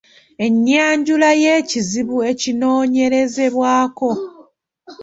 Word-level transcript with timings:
Ennyanjula 0.45 1.29
y’ekizibu 1.43 2.17
ekinoonyerezebwako. 2.31 4.09